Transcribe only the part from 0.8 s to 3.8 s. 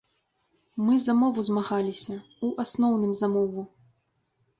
Мы за мову змагаліся, у асноўным, за мову.